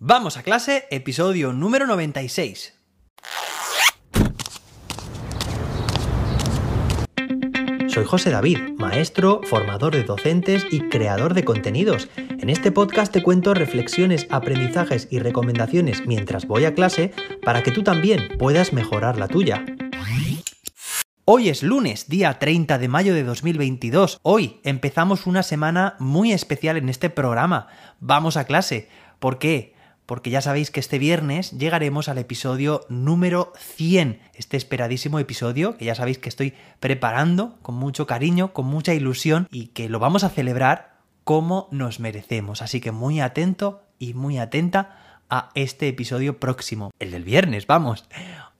[0.00, 2.72] Vamos a clase, episodio número 96.
[7.88, 12.08] Soy José David, maestro, formador de docentes y creador de contenidos.
[12.16, 17.12] En este podcast te cuento reflexiones, aprendizajes y recomendaciones mientras voy a clase
[17.44, 19.66] para que tú también puedas mejorar la tuya.
[21.24, 24.20] Hoy es lunes, día 30 de mayo de 2022.
[24.22, 27.66] Hoy empezamos una semana muy especial en este programa.
[27.98, 28.88] Vamos a clase.
[29.18, 29.76] ¿Por qué?
[30.08, 35.84] Porque ya sabéis que este viernes llegaremos al episodio número 100, este esperadísimo episodio que
[35.84, 40.24] ya sabéis que estoy preparando con mucho cariño, con mucha ilusión y que lo vamos
[40.24, 42.62] a celebrar como nos merecemos.
[42.62, 48.08] Así que muy atento y muy atenta a este episodio próximo, el del viernes, vamos.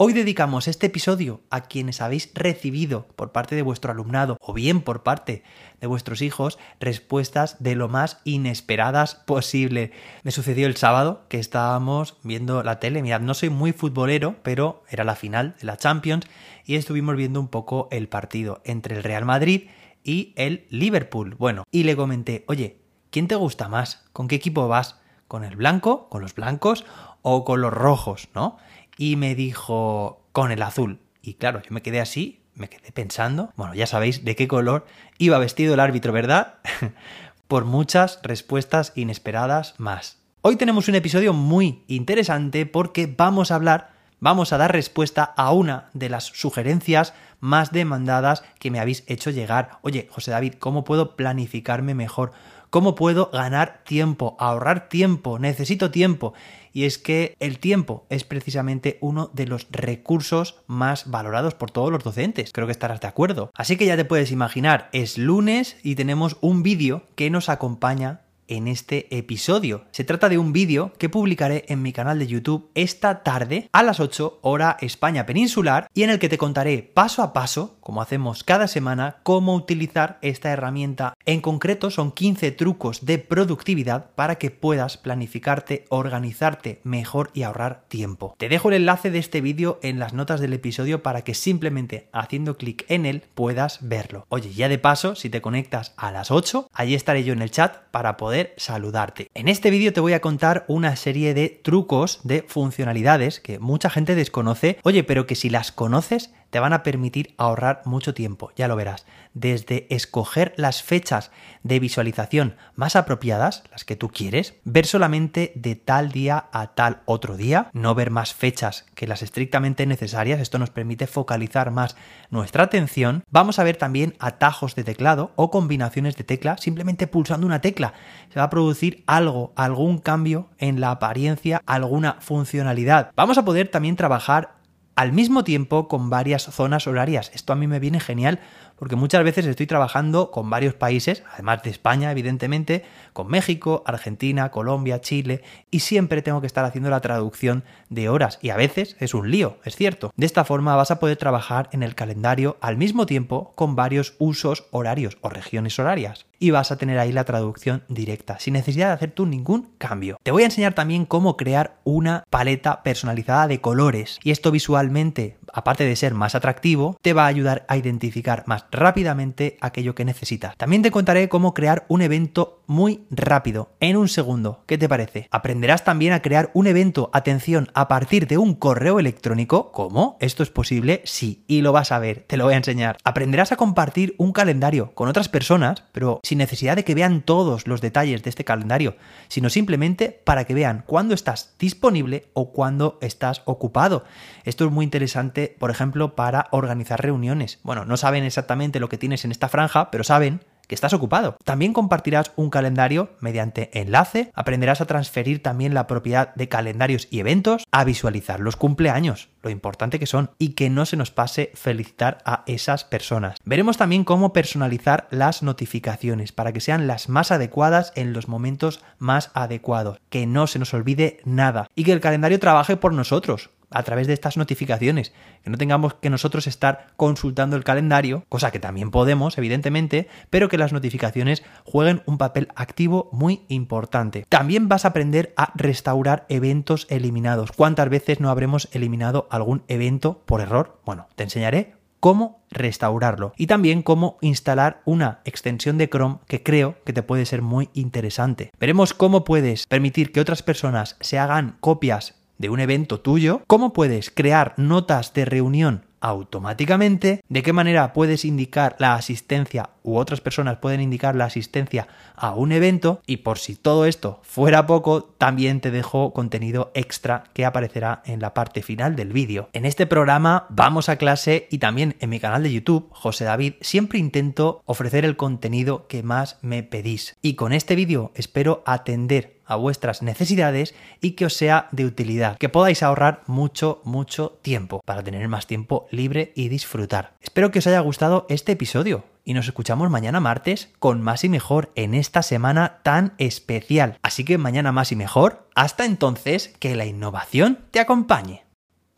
[0.00, 4.80] Hoy dedicamos este episodio a quienes habéis recibido por parte de vuestro alumnado o bien
[4.80, 5.42] por parte
[5.80, 9.90] de vuestros hijos respuestas de lo más inesperadas posible.
[10.22, 14.84] Me sucedió el sábado que estábamos viendo la tele, mirad, no soy muy futbolero, pero
[14.88, 16.28] era la final de la Champions
[16.64, 19.68] y estuvimos viendo un poco el partido entre el Real Madrid
[20.04, 21.34] y el Liverpool.
[21.34, 24.04] Bueno, y le comenté, oye, ¿quién te gusta más?
[24.12, 25.00] ¿Con qué equipo vas?
[25.26, 26.08] ¿Con el blanco?
[26.08, 26.86] ¿Con los blancos?
[27.20, 28.28] ¿O con los rojos?
[28.32, 28.58] ¿No?
[28.98, 31.00] Y me dijo, con el azul.
[31.22, 34.86] Y claro, yo me quedé así, me quedé pensando, bueno, ya sabéis de qué color
[35.16, 36.56] iba vestido el árbitro, ¿verdad?
[37.48, 40.18] Por muchas respuestas inesperadas más.
[40.42, 45.52] Hoy tenemos un episodio muy interesante porque vamos a hablar, vamos a dar respuesta a
[45.52, 49.78] una de las sugerencias más demandadas que me habéis hecho llegar.
[49.82, 52.32] Oye, José David, ¿cómo puedo planificarme mejor?
[52.70, 55.38] ¿Cómo puedo ganar tiempo, ahorrar tiempo?
[55.38, 56.34] Necesito tiempo.
[56.74, 61.90] Y es que el tiempo es precisamente uno de los recursos más valorados por todos
[61.90, 62.52] los docentes.
[62.52, 63.50] Creo que estarás de acuerdo.
[63.54, 68.20] Así que ya te puedes imaginar, es lunes y tenemos un vídeo que nos acompaña
[68.48, 69.84] en este episodio.
[69.92, 73.82] Se trata de un vídeo que publicaré en mi canal de YouTube esta tarde a
[73.82, 78.02] las 8 hora España peninsular y en el que te contaré paso a paso, como
[78.02, 81.14] hacemos cada semana, cómo utilizar esta herramienta.
[81.26, 87.84] En concreto son 15 trucos de productividad para que puedas planificarte, organizarte mejor y ahorrar
[87.88, 88.34] tiempo.
[88.38, 92.08] Te dejo el enlace de este vídeo en las notas del episodio para que simplemente
[92.12, 94.26] haciendo clic en él puedas verlo.
[94.28, 97.50] Oye, ya de paso, si te conectas a las 8, allí estaré yo en el
[97.50, 99.28] chat para poder saludarte.
[99.34, 103.90] En este vídeo te voy a contar una serie de trucos, de funcionalidades que mucha
[103.90, 108.50] gente desconoce, oye, pero que si las conoces te van a permitir ahorrar mucho tiempo,
[108.56, 109.06] ya lo verás.
[109.34, 111.30] Desde escoger las fechas
[111.62, 117.02] de visualización más apropiadas, las que tú quieres, ver solamente de tal día a tal
[117.04, 121.96] otro día, no ver más fechas que las estrictamente necesarias, esto nos permite focalizar más
[122.30, 123.24] nuestra atención.
[123.30, 127.94] Vamos a ver también atajos de teclado o combinaciones de tecla, simplemente pulsando una tecla.
[128.32, 133.10] Se va a producir algo, algún cambio en la apariencia, alguna funcionalidad.
[133.14, 134.58] Vamos a poder también trabajar
[134.98, 137.30] al mismo tiempo con varias zonas horarias.
[137.32, 138.40] Esto a mí me viene genial
[138.78, 144.50] porque muchas veces estoy trabajando con varios países, además de España, evidentemente, con México, Argentina,
[144.50, 148.96] Colombia, Chile, y siempre tengo que estar haciendo la traducción de horas, y a veces
[149.00, 150.12] es un lío, es cierto.
[150.16, 154.14] De esta forma vas a poder trabajar en el calendario al mismo tiempo con varios
[154.18, 158.88] usos horarios o regiones horarias, y vas a tener ahí la traducción directa, sin necesidad
[158.88, 160.18] de hacer tú ningún cambio.
[160.22, 165.37] Te voy a enseñar también cómo crear una paleta personalizada de colores, y esto visualmente,
[165.52, 170.04] aparte de ser más atractivo, te va a ayudar a identificar más rápidamente aquello que
[170.04, 170.56] necesitas.
[170.56, 174.62] También te contaré cómo crear un evento muy rápido, en un segundo.
[174.66, 175.28] ¿Qué te parece?
[175.30, 179.72] Aprenderás también a crear un evento, atención, a partir de un correo electrónico.
[179.72, 180.18] ¿Cómo?
[180.20, 181.00] ¿Esto es posible?
[181.04, 182.98] Sí, y lo vas a ver, te lo voy a enseñar.
[183.04, 187.66] Aprenderás a compartir un calendario con otras personas, pero sin necesidad de que vean todos
[187.66, 188.96] los detalles de este calendario,
[189.28, 194.04] sino simplemente para que vean cuándo estás disponible o cuándo estás ocupado.
[194.44, 197.60] Esto es muy interesante, por ejemplo, para organizar reuniones.
[197.62, 201.36] Bueno, no saben exactamente lo que tienes en esta franja, pero saben que estás ocupado.
[201.44, 207.18] También compartirás un calendario mediante enlace, aprenderás a transferir también la propiedad de calendarios y
[207.18, 211.50] eventos, a visualizar los cumpleaños, lo importante que son, y que no se nos pase
[211.54, 213.38] felicitar a esas personas.
[213.44, 218.80] Veremos también cómo personalizar las notificaciones para que sean las más adecuadas en los momentos
[218.98, 223.50] más adecuados, que no se nos olvide nada y que el calendario trabaje por nosotros,
[223.70, 225.12] a través de estas notificaciones,
[225.42, 230.48] que no tengamos que nosotros estar consultando el calendario, cosa que también podemos, evidentemente, pero
[230.48, 234.24] que las notificaciones jueguen un papel activo muy importante.
[234.28, 237.52] También vas a aprender a restaurar eventos eliminados.
[237.52, 240.80] ¿Cuántas veces no habremos eliminado algún evento por error?
[240.84, 246.76] Bueno, te enseñaré cómo restaurarlo y también cómo instalar una extensión de Chrome que creo
[246.84, 248.50] que te puede ser muy interesante.
[248.58, 253.72] Veremos cómo puedes permitir que otras personas se hagan copias de un evento tuyo, cómo
[253.72, 260.20] puedes crear notas de reunión automáticamente, de qué manera puedes indicar la asistencia u otras
[260.20, 265.02] personas pueden indicar la asistencia a un evento y por si todo esto fuera poco,
[265.02, 269.48] también te dejo contenido extra que aparecerá en la parte final del vídeo.
[269.52, 273.54] En este programa vamos a clase y también en mi canal de YouTube, José David,
[273.60, 277.16] siempre intento ofrecer el contenido que más me pedís.
[277.22, 282.36] Y con este vídeo espero atender a vuestras necesidades y que os sea de utilidad,
[282.38, 287.14] que podáis ahorrar mucho, mucho tiempo para tener más tiempo libre y disfrutar.
[287.20, 291.28] Espero que os haya gustado este episodio y nos escuchamos mañana martes con más y
[291.28, 293.98] mejor en esta semana tan especial.
[294.02, 298.44] Así que mañana más y mejor, hasta entonces que la innovación te acompañe.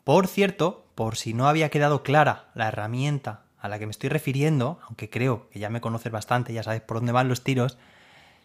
[0.04, 4.08] Por cierto, por si no había quedado clara la herramienta a la que me estoy
[4.08, 7.78] refiriendo, aunque creo que ya me conoces bastante, ya sabes por dónde van los tiros,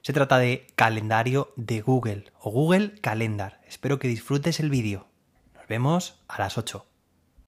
[0.05, 3.59] se trata de calendario de Google o Google Calendar.
[3.65, 5.07] Espero que disfrutes el vídeo.
[5.55, 6.85] Nos vemos a las 8.